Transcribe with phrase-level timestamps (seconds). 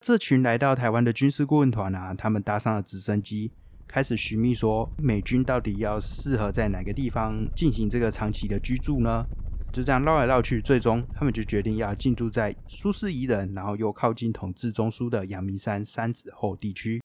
[0.00, 3.52] 这群来到台湾的军事顾问团啊，他们搭上了直升机，
[3.86, 9.26] 开始寻觅说美军到底要适合在哪个地方进行这个长期的居住呢？
[9.70, 17.02] 就这样绕来绕去，最终他们就决定要进驻在舒适宜人，然后又靠近统治中枢的阳明山三子后地区。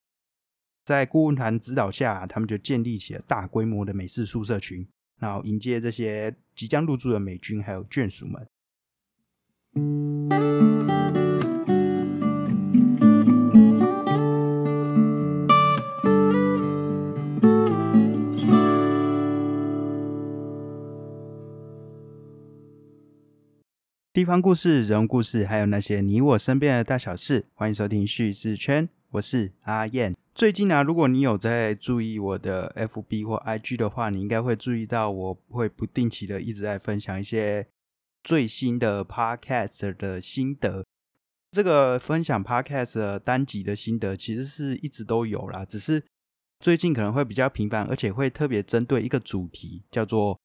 [0.85, 4.87] 在顾问团指导下，他们就建立起了大规模的美式宿舍群，
[5.19, 8.47] 然后迎接这些即将入住的美军还有眷属们。
[24.15, 30.15] 地方故事、人物故事，还有那些你我身边的大小事，欢迎收听叙事圈，我是阿燕。
[30.33, 37.67] 最近啊，如果你有在注意我的 FB 或 IG 的话，你应该会注意到，我会不定期的一直在分享一些
[38.23, 40.85] 最新的 Podcast 的心得。
[41.51, 46.01] 这个分享 Podcast 单集的心得，其实是一直都有啦，只是
[46.61, 50.39] 最近可能会比较频繁，而且会特别针对一个主题，叫做。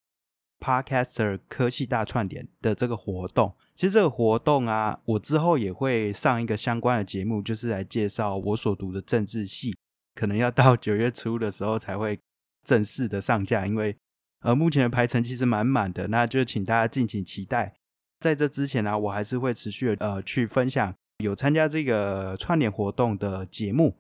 [0.61, 9.75] Podcaster 科技大串联的这个活动，其实这个活动啊，我之后也会上一个相关的节目，就是来介绍我所读的政治系，
[10.15, 12.21] 可能要到 九月初的时候才会
[12.63, 13.97] 正式的上架，因为
[14.43, 17.75] 呃目前的排程其实满满的，那就请大家敬请期待。
[18.21, 23.97] 在这之前呢，我还是会持续的呃去分享有参加这个串联活动的节目。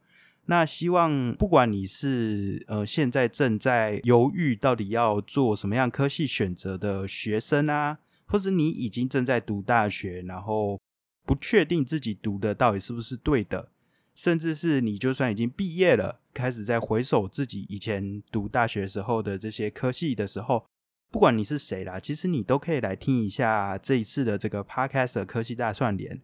[0.50, 10.80] 那希望不管你是呃现在正在犹豫到底要做什么样科系选择的学生啊，或者你已经正在读大学，然后
[11.24, 13.70] 不确定自己读的到底是不是对的，
[14.16, 20.66] 甚至是你就算已经毕业了，开始在回首自己以前读大学时候的这些科系的时候，
[21.12, 26.20] 不管你是谁啦，其实你都可以来听一下这一次的这个 Podcast 科系大串联。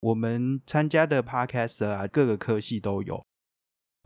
[0.00, 3.24] 我们参加的 Podcast 啊，各个科系都有。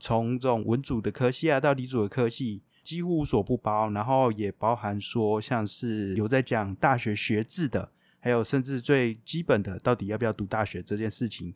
[0.01, 3.91] 从这种文组的科系啊，到理组的科系，几乎无所不包。
[3.91, 11.55] 然后也包含说，像是有在讲大学学制的，还有甚至最基本的，到底要不要读大学这件事情，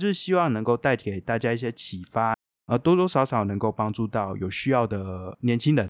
[0.00, 2.34] 就是希望能够带给大家一些启发，
[2.66, 5.88] 呃，多多少少能够帮助到有需要的年轻人。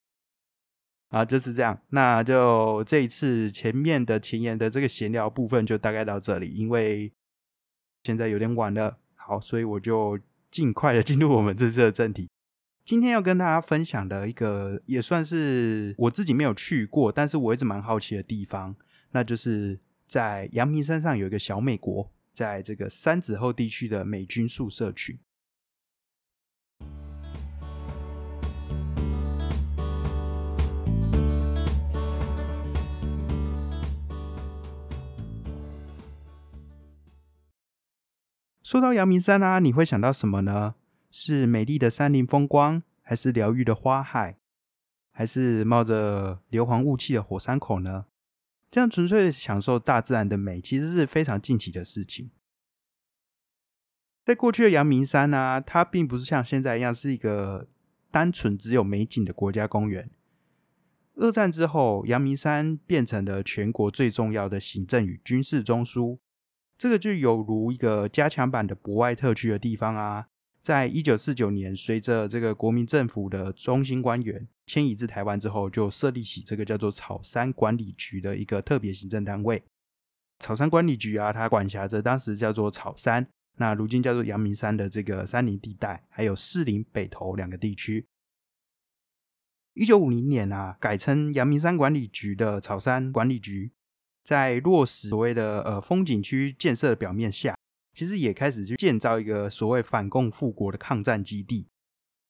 [1.10, 1.78] 啊，就是这样。
[1.90, 7.12] 那就这一次前面的前言的这个闲聊部分就大概到这里，因为
[8.02, 8.98] 现在有点晚了。
[9.14, 10.18] 好，所以我就。
[10.52, 12.28] 尽快的进入我们这次的正题。
[12.84, 18.76] 今天要跟大家分享的一个，也算是我自己没有去过，但是我一直蛮好奇的地方，
[19.12, 25.20] 那就是在阳明山上有一个小美国，在这个三子后地区的美军宿舍区。
[38.72, 40.76] 说到阳明山啊，你会想到什么呢？
[41.10, 44.38] 是美丽的山林风光，还是疗愈的花海，
[45.10, 48.06] 还是冒着硫磺雾气的火山口呢？
[48.70, 52.30] 这样纯粹享受大自然的美，其实是非常近期的事情。
[54.24, 57.68] 在过去的阳明山啊，它并不是像现在一样是一个
[58.10, 60.10] 单纯只有美景的国家公园。
[61.16, 66.20] 二战之后，阳明山变成了全国最重要的行政与军事中枢。
[66.82, 70.26] 这个就有如一个加强版的博外特区的地方啊，
[70.60, 79.62] 在一九四九年，随着这个国民政府的中心官员迁移至台湾之后，就设立起这个叫做草山管理局的一个特别行政单位。
[80.40, 83.28] 草山管理局啊，它管辖着当时叫做草山，
[83.58, 88.08] 那如今叫做阳明山的这个山林地带，还有士林北投两个地区。
[89.74, 93.70] 一九五零年啊，改称阳明山管理局的草山管理局。
[94.24, 97.56] 在落实所谓的呃风景区建设的表面下，
[97.92, 101.68] 其实也开始去建造一个所谓反共复国的抗战基地。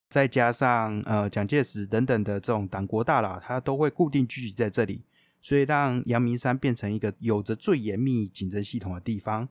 [0.08, 5.04] 再加上呃蒋介石等等的这种党国大佬，他都会固定聚集在这里，
[5.41, 9.48] 所以让阳明山变成一个有着最严密警侦系统的地方。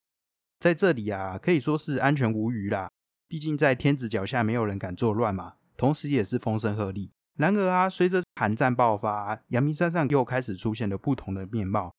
[0.59, 2.89] 在这里啊，可以说是安全无虞啦。
[3.27, 5.53] 毕竟在天子脚下，没有人敢作乱嘛。
[5.75, 7.09] 同时也是风声鹤唳。
[7.37, 11.91] 然而啊，随着韩战爆发，阳明山上又开始出现了不同的面貌。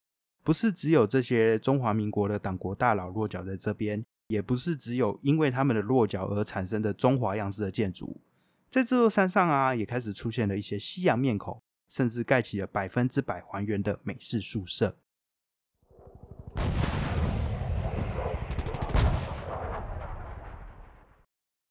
[0.44, 8.20] 不是只有这些中华民国的党国大佬落脚在这边，也不是只有因为他们的落脚而产生的中华样式的建筑，
[8.68, 14.96] 在这座山上啊，也开始出现了一些西洋面孔，甚至盖起了百分之百还原的美式宿舍。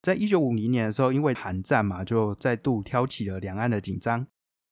[0.01, 4.25] 在一九五零年的时候，因为韩战嘛，就再度挑起了两岸的紧张。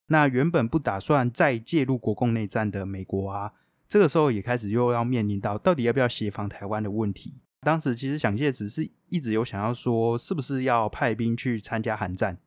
[0.07, 3.53] 那原本不打算再介入国共内战的美国啊。
[3.89, 12.37] 这个时候也开始又要面临到到底要不要协防台湾的问题，当时其实蒋介石是一直有想要说，是不是要派兵去参加韩战？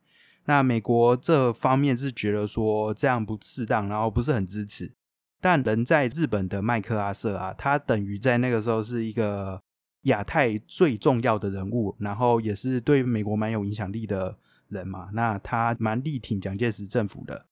[0.45, 4.93] 那美国这方面是觉得说这样不适当，然后不是很支持。
[5.41, 9.61] 但人在日本的麦克阿瑟啊，他等于在那个时候是一个
[10.03, 14.37] 亚太最重要的人物，然后也是对美国蛮有影响力的
[14.69, 15.09] 人嘛。
[15.11, 17.45] 那他蛮力挺蒋介石政府的，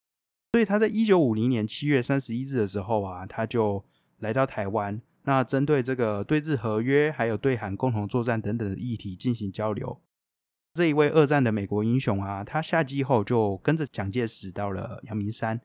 [0.54, 3.86] 所以他在一九五零年七月三十一日的时候啊，他就
[4.20, 5.02] 来到台湾。
[5.24, 10.02] 那针对这个对日合约，还有对韩共同作战等等的议题进行交流。
[10.74, 15.62] 这一位二战的美国英雄啊，他下机后就跟着蒋介石到了阳明山。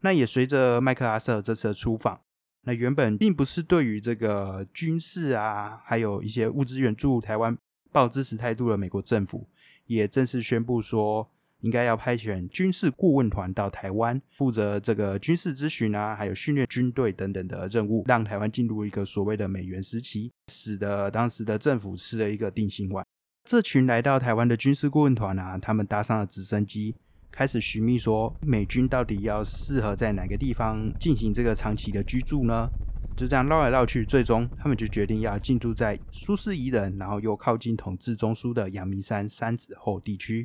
[0.00, 2.22] 那也随着麦克阿瑟这次的出访，
[2.62, 7.58] 那原本并不是对于这个军事啊，还有一些物资援助台湾
[7.92, 9.46] 抱支持态度的美国政府，
[9.84, 11.30] 也正式宣布说。
[11.64, 23.02] 应该要派遣军事顾问团到台湾，负责这个军事咨询啊，还有训练军队等等的任务，让台湾进入一个所谓的美元时期，使得当时的政府吃了一个定心丸。
[23.48, 26.94] 这群来到台湾的军事顾问团啊，他们搭上了直升机，
[27.30, 32.68] 开始寻觅说美军到底要适合在哪个地方进行这个长期的居住呢？
[33.16, 40.44] 就这样绕来绕去，最终他们就决定要进驻在舒适宜人，然后又靠近统治中枢的阳明山三子后地区。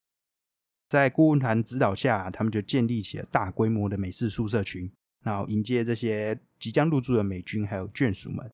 [0.90, 4.92] 在顾问团指导下，他们就建立起了大规模的美式宿舍群，
[5.22, 8.52] 然后迎接这些即将入住的美军还有眷属们。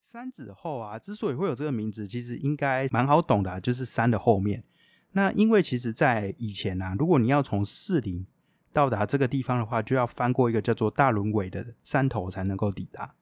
[0.00, 4.64] 山子后啊，之所以会有这个名字，其实应该蛮好懂的，就是山的后面。
[5.12, 8.26] 那因为其实，在以前啊，如果你要从士林
[8.72, 13.14] 到达这个地方的话，就要翻过一个叫做大轮尾的山头才能够抵达。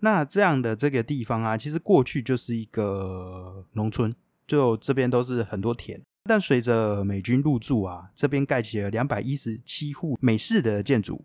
[0.00, 4.14] 那这样的这个地方啊，其实过去就是一个农村，
[4.46, 6.00] 就这边都是很多田。
[6.24, 11.24] 但随着美军入驻啊，这边盖起了两百一十七户美式的建筑，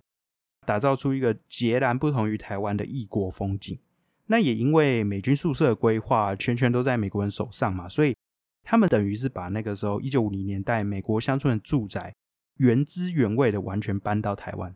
[0.65, 3.79] 打造出一个截然不同于台湾的异国风景。
[4.27, 8.15] 那也因为美军宿舍规划全权都在美国人手上嘛，所以
[8.63, 12.13] 他们等于是把那个时候一九五零年代美国乡村的住宅。
[12.62, 14.75] 原汁原味的完全搬到台湾，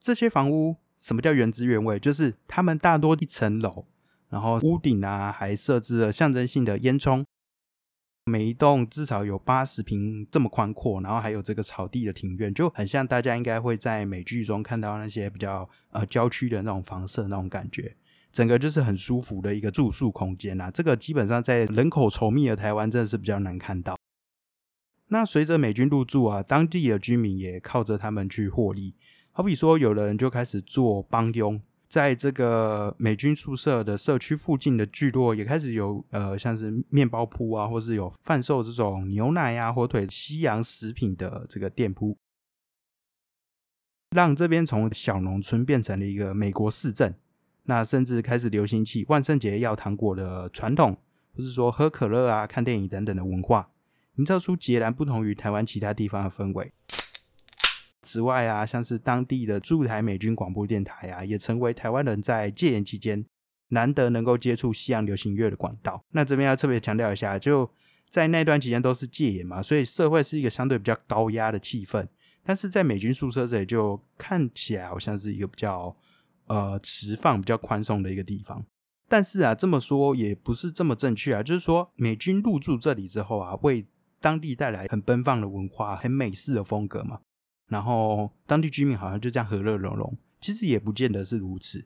[0.00, 1.98] 这些房屋什么叫原汁原味？
[1.98, 3.84] 就是他们大多一层楼，
[4.30, 7.26] 然后屋顶啊还设置了象征性的烟囱，
[8.24, 17.94] 每一栋至少有八十平这么宽阔，然后还有这个草地的庭院，就很像大家应该会在美剧中看到那些比较呃郊区的那种房舍那种感觉，
[18.32, 20.70] 整个就是很舒服的一个住宿空间啊。
[20.70, 23.97] 这个基本上在人口稠密的台湾真的是比较难看到。
[25.08, 28.94] 那随着美军入驻啊，当地的居民也靠着他们去获利。
[29.32, 42.16] 好比说，有人就开始做帮佣，在这个美军宿舍的社区附近的聚落，也开始有呃，像是面包铺啊，或是有贩售这种牛奶呀、火腿、西洋食品的这个店铺，
[44.14, 47.14] 让这边从小农村变成了一个美国市镇。
[47.64, 50.98] 那甚至开始流行起万圣节要糖果的传统，
[51.34, 53.70] 或是说喝可乐啊、看电影等等的文化。
[54.18, 56.72] 营造出截然不同于台湾其他地方的氛围。
[58.02, 63.24] 此外啊，像是当地的驻台美军广播电台啊，也成为台湾人在戒严期间
[63.68, 66.02] 难得能够接触西洋流行乐的管道。
[66.12, 67.70] 那这边要特别强调一下，就
[68.08, 72.06] 在那段期间都是戒严嘛，所以社会是一个相对比较高压的气氛。
[72.42, 75.94] 但是在美军宿舍这里，就看起来好像是一个比较
[76.46, 78.64] 呃持放、比较宽松的一个地方。
[79.06, 83.86] 但是啊，这么说也不是这么正确啊，就是说美军入驻这里之后啊，为
[84.20, 87.20] 当地带来很奔放的文化，很美式的风格嘛。
[87.68, 91.84] 然后当地居民好像就这样和乐融融，其实也不见得是如此。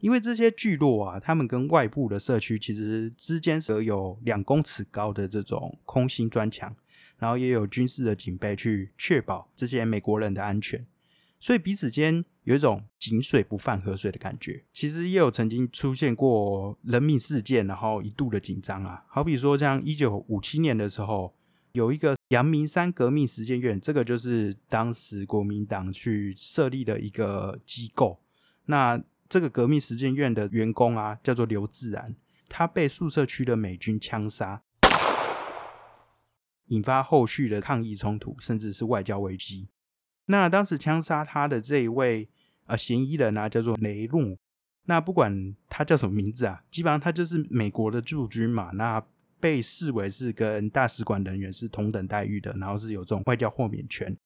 [0.00, 6.76] 因为这些聚落啊，他们跟外部的社区其实之间则有两公尺高的这种空心砖墙，
[7.16, 10.86] 然后也有军事的警备去确保这些美国人的安全，
[11.40, 14.62] 所以彼此间有一种井水不犯河水的感觉。
[14.74, 21.34] 其实也有曾经出现过人命事件，然后一度的紧张啊，好比说像一九五七年的时候。
[21.74, 28.20] 有一个阳明山革命实践院，这个就是当时国民党去设立的一个机构。
[28.66, 32.14] 那这个革命实践院的员工啊，叫做刘自然，
[32.48, 34.62] 他被宿舍区的美军枪杀，
[36.68, 39.68] 引发后续的抗议冲突，甚至是外交危机。
[40.26, 42.28] 那当时枪杀他的这一位
[42.66, 44.38] 呃嫌疑人呢，叫做雷诺。
[44.84, 48.70] 那不管他叫什么名字啊，基本上他就是美国的驻军嘛。
[48.74, 49.04] 那
[49.40, 54.16] 被视为是跟大使馆人员是同等待遇的，然后是有这种外交豁免权，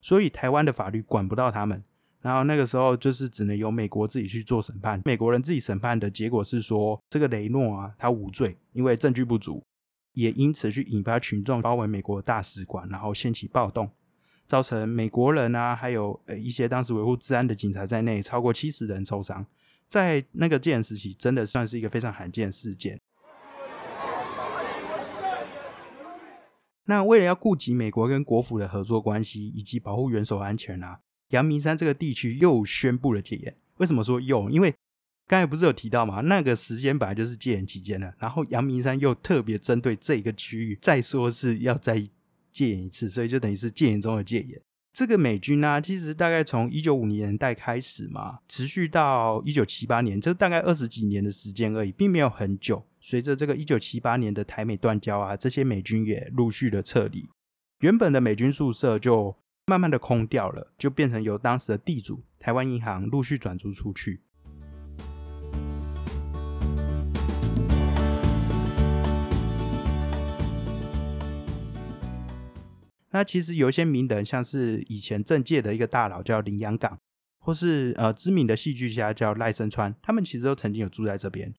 [0.00, 1.82] 所以台湾的法律管不到他们。
[2.20, 9.62] 然后那个时候就是只能由美国自己去做审判，美国人自己审判的结果是说，这个雷诺啊，他无罪，因为证据不足。
[10.14, 13.88] 也因此去引发群众包围美国大使馆，然后掀起暴动，
[14.46, 19.46] 造成美国人啊，还有呃一些当时维护治安的警察在内，超过七十人受伤。
[19.88, 23.00] 在那个戒严时期，真的算是一个非常罕见事件。
[26.90, 33.56] 那为了要顾及美国跟国府的合作关系，以及保护元首安全啊，阳明山这个地区又宣布了戒严。
[33.76, 34.50] 为什么说又？
[34.50, 34.74] 因为
[35.28, 42.00] 刚才不是有提到嘛，那个时间本来就是戒严期间的，然后阳明山又特别针对这一个区域，再说是要再
[42.50, 44.60] 戒严一次，所以就等于是戒严中的戒严。
[44.92, 52.84] 这个美军呢，其实大概从一九五零年代开始嘛，持续到一九七八年，这大概二十几年的时间而已，并没有很久。
[53.02, 57.30] 随着这个一九七八年的台美断交啊，这些美军也陆续的撤离，
[57.78, 59.34] 原本的美军宿舍就
[59.66, 64.20] 慢慢的空掉了，就变成由当时的地主台湾银行陆续转租出去。
[73.12, 76.98] 那其实有一些名人，像是以前政界的一个大佬叫林洋港，
[77.38, 81.54] 或是呃知名的戏剧家叫赖声川，他们其实都曾经有住在这边。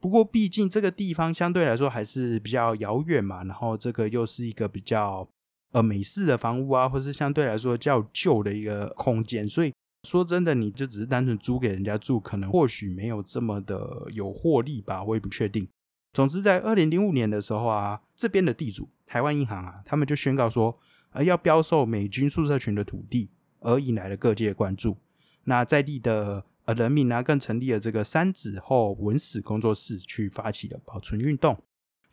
[0.00, 5.28] 不过，毕竟这个地方相对来说还是比较遥远嘛，然后这个又是一个比较
[5.72, 9.72] 呃美式的房屋啊，或是相对来说较旧的一个空间，所以
[10.08, 15.66] 说真的，你就只是单纯租给人家住，可能或许没有这么的有获利吧，我也不确定。
[16.12, 20.78] 总之，在二零零五年的时候啊，这边的地主台湾银行啊，他们就宣告说，
[21.10, 24.96] 呃，要标售美军宿舍群的土地，而引来了各界关注。
[25.42, 26.44] 那在地的。
[26.68, 31.62] 而人民呢，更成立了这个三子后文史工作室，去发起了保存运动，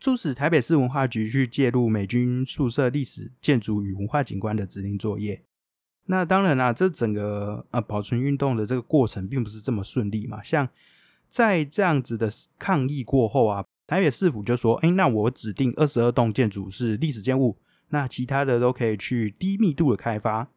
[0.00, 5.42] 促使台北市文化局去介入美军宿舍历史建筑与文化景观的指定作业。
[6.06, 10.42] 那当然啦，这整个呃保存运动的这个过程并不是这么顺利嘛。
[10.42, 10.66] 像
[11.28, 17.58] 在这样子的抗议过后啊，台北市府就说：“哎，那我指定二十二栋建筑是历史建物，
[17.90, 20.48] 那其他的都可以去低密度的开发。”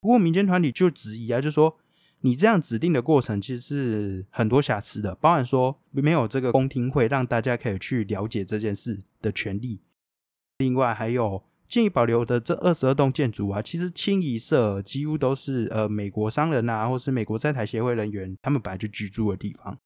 [0.00, 1.76] 不过民间团体就质疑啊，就说。
[2.24, 9.82] 你这样指定的过程其实是很多瑕疵的，包含说没有这个公听会，让大家可以去了解这件事的权利。
[10.58, 19.76] 另外还有建议保留的这二十二栋建筑啊，其实清一色几乎都是呃美国商人啊，或是美国在台协会人员他们本来就居住的地方。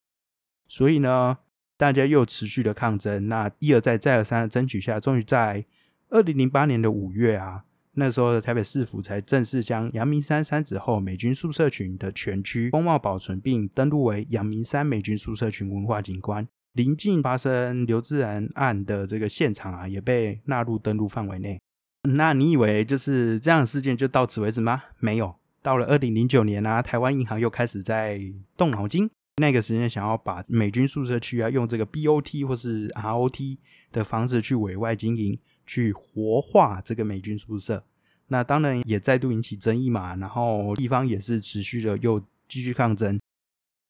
[0.69, 1.39] 所以呢，
[1.79, 5.65] 大家又持续的抗争，那一而再再而三的争取下，终于在
[6.11, 7.65] 二零零八年的五月啊。
[7.99, 16.47] 那时候的台北市府才正式将阳明山山子后美军宿舍群的全区风貌保存，并登录为阳明山美军宿舍群文化景观。
[16.75, 21.59] 临近发生刘自然案的这个现场啊，也被纳入登录范围内。
[22.03, 24.83] 那你以为就是这样的事件就到此为止吗？
[24.99, 28.21] 没有，到了二零零九年啊，台湾银行又开始在
[28.59, 29.09] 动脑筋。
[29.39, 33.59] 那个时间想要把美军宿舍区啊，用这个 BOT 或是 ROT
[33.91, 35.39] 的方式去委外经营。
[35.67, 37.85] 去活化这个美军宿舍，
[38.29, 40.15] 那当然也再度引起争议嘛。
[40.17, 43.19] 然后地方也是持续的又继续抗争，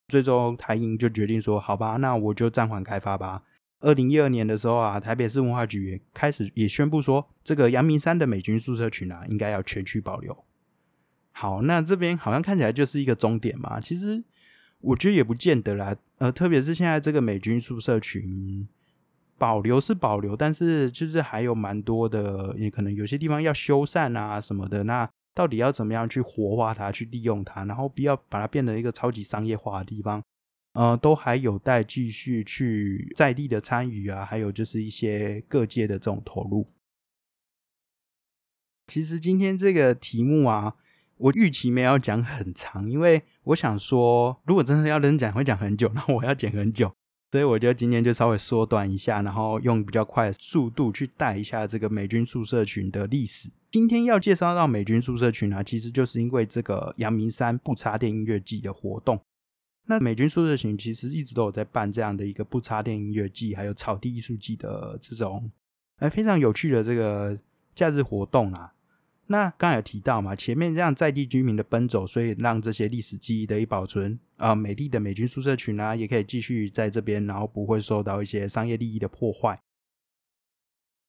[0.09, 3.43] 最终台银就决定说：“好吧，那我就暂缓开发吧。”
[3.81, 10.45] 二零一二年的时候啊，台北市文化局也开始也宣布说，这个阳明山的美军宿舍群啊，应该要全区保留。
[11.33, 13.79] 好，那这边好像看起来就是一个终点嘛。
[13.79, 14.25] 其实
[14.81, 15.95] 我觉得也不见得啦。
[16.17, 18.67] 呃，特别是现在这个美军宿舍群。
[19.39, 24.85] 保留是保留，但是就是还有蛮多的，也可能有些地方要修缮啊什么的。
[24.85, 30.23] 那到底要怎么样去活化它，去利用它，然后不要把它变成一个超级商业化的地方，
[30.73, 36.67] 呃，都还有待继续去在地的参与啊，还有就是一些各界的这种投入。
[38.87, 40.77] 其实今天这个题目啊，
[41.19, 46.95] 我预期没有讲很长，因为我想说，如果真的要认真讲，会讲很久，那我要剪很久。
[47.37, 53.51] 所以我觉得今天就稍微缩短一下，然后用比较快速度去带一下这个美军宿舍群的历史。
[53.71, 59.21] 今天要介绍到美军宿舍群啊，其实就是因为这个阳明山不插电音乐季的活动。
[59.85, 65.51] 那美军宿舍群其实一直都有在办这样的一个不插电音乐季，还有草地艺术季的这种
[65.99, 67.39] 哎非常有趣的这个
[67.75, 68.73] 假日活动啊。
[69.29, 74.55] 那刚才有提到嘛，前面这样在地居民的奔走，所以让这些历史记忆得以保存啊。
[74.55, 79.61] 美丽的美军宿舍群啊，也可以继续在这边，然后不会受到一些商业利益的破坏。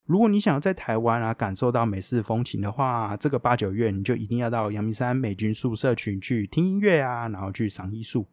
[0.06, 8.26] 如果你想要在台湾啊感受到美式风情的话，这个八九月你就一定要到阳明山美军宿舍群去听音乐啊，然后去赏艺术。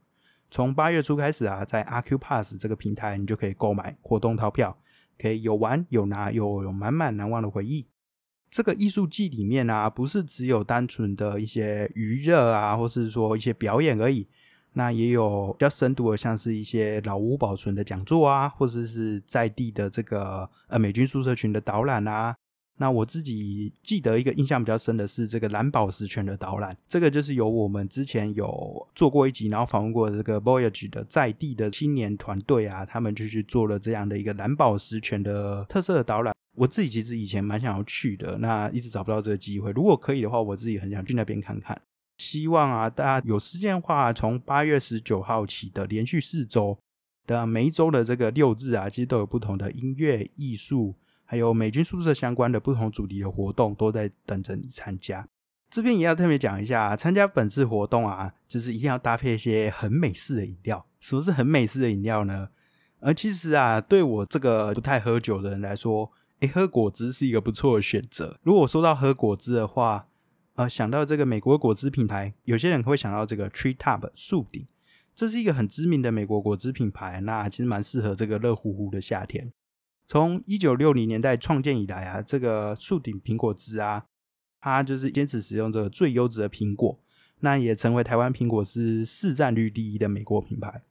[0.50, 4.79] 从八月初开始啊，在阿 Q Pass 这个平台，你就可以购买活动套票，
[5.19, 7.87] 可以有玩有拿，又有满满难忘的回忆。
[8.54, 14.28] 这个艺术季里面啊，不是只有单纯的一些娱乐啊，或是说一些表演而已。
[14.75, 22.32] 那也有比较深度的，像是一些老屋保存的讲座啊，或者是在地的这个呃美军宿舍群的导览啊。
[22.76, 36.32] 那我自己记得一个印象比较深的是这个蓝宝石泉的导览，这个就是由我们之前有做过一集，然后访问过这个 Voyage 的在地的青年团队啊，他们就去做了这样的一个蓝宝石泉的特色的导览。
[36.54, 39.73] 我自己其实以前蛮想要去的，那一直找不到这个机会。
[39.73, 41.80] 如果可以的话，我自己很想去那边看看。
[42.18, 46.78] 希望啊，大家有时间的话，从八月十九号起的连续四周
[47.26, 50.94] 的每一周的这个六日啊，其实都有不同的音乐、艺术，
[51.25, 55.26] 还有美军宿舍相关的不同主题的活动，都在等着你参加。
[55.70, 60.87] 这边也要特别讲一下，参加本次活动啊，就是一定要搭配一些很美式的饮料。
[61.00, 62.49] 什么是很美式的饮料呢？
[63.00, 66.11] 而其实啊，对我这个不太喝酒的人来说，
[66.47, 68.39] 喝果汁是一个不错的选择。
[68.43, 70.09] 如果说到喝果汁的话，
[70.55, 74.67] 呃，想到这个美国果汁品牌，有些人会想到这个 Tree Top 树顶，
[75.15, 77.21] 这是一个很知名的美国果汁品牌。
[77.23, 79.53] 那其实蛮适合这个热乎乎的夏天。
[80.07, 84.05] 从一九六零年代创建以来啊，这个树顶苹果汁啊，
[84.61, 86.99] 它就是坚持使用这个最优质的苹果，
[87.41, 90.83] 那也成为台湾苹果汁市占率第一的美国品牌。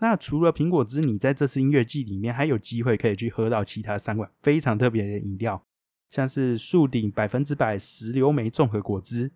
[0.00, 5.62] 那除了苹果汁，你在这次音乐季里面还有机会可以去喝到其他三款非常特别的饮料。
[6.10, 9.32] 像是树顶百分之百石榴梅综合果汁、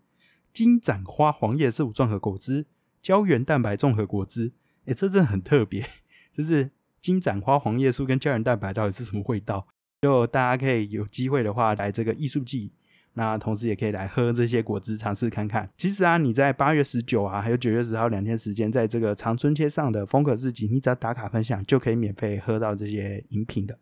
[0.52, 2.64] 金盏花黄叶素综合果汁、
[3.02, 4.52] 胶原蛋白综合果汁，
[4.86, 5.86] 哎，这真的很特别。
[6.32, 9.66] 就是金盏花黄叶素跟胶原蛋白到底是什么味道？
[10.00, 12.72] 就大家可以有机会的话来这个艺术季，
[13.14, 15.68] 那同时也可以来喝这些果汁尝试看看。
[15.76, 23.78] 其实啊，你在八月十九啊，还有九月十号两天时间，在这个长春街上的风可市集，你只要打卡分享，就可以免费喝到这些饮品的。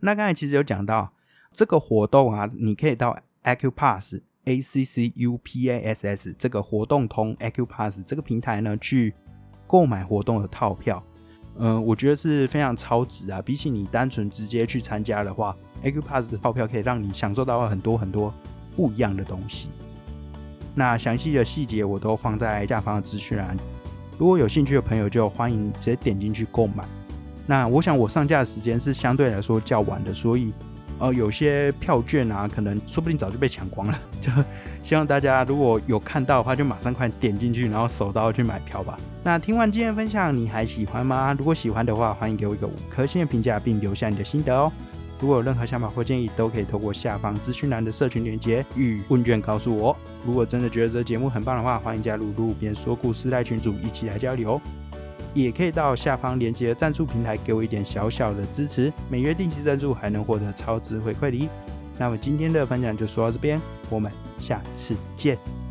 [0.00, 1.12] 那刚才其实有讲到
[1.52, 9.14] 这个活动啊，你可以到 Acupass A C C U P A S S 这个活动通 Acupass 这个平台呢，去
[9.68, 11.04] 购买活动的套票。
[11.58, 13.40] 嗯，我觉得是非常超值啊！
[13.42, 18.32] 比起你单纯直接去参加的话 a q u p a s s 的套票可以让你享受到很多很多
[18.74, 19.68] 不一样的东西。
[20.74, 23.56] 那详细的细节我都放在下方的资讯栏，
[24.18, 26.84] 如果有兴趣的朋友就欢迎直接点进去购买。
[27.46, 30.52] 那我想我上架的时间是相对来说较晚的，所以
[30.98, 33.98] 呃有些票券啊，可能说不定早就被抢光了。
[34.20, 34.30] 就
[34.82, 38.98] 希望大家如果有看到的话，就马上快点进去，然后手刀去买票吧。
[39.24, 41.34] 那听完今天分享，你还喜欢吗？
[41.38, 44.72] 如果喜欢的话，欢迎给我一个五颗星的评价，并留下你的心得哦。
[45.20, 49.96] 如果有任何想法或建议，都可以透过下方资讯栏的社群连接与问卷告诉我。
[50.26, 54.60] 如果真的觉得这节目很棒的话，欢迎加入路边说故事赖群组，一起来交流。
[55.34, 61.48] 也可以到下方连接的赞助平台给我一点小小的支持，每月定期赞助还能获得超值回馈礼。
[61.98, 65.61] 那么今天的分享就说到这边，我们下次见。